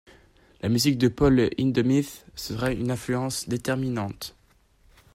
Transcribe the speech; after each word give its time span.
La 0.61 0.69
musique 0.69 0.97
de 0.97 1.09
Paul 1.09 1.51
Hindemith 1.59 2.25
sera 2.33 2.71
une 2.71 2.89
influence 2.89 3.47
déterminante. 3.47 4.35